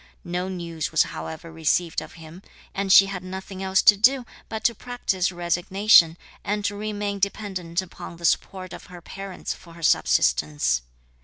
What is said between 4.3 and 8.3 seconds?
but to practise resignation, and to remain dependent upon the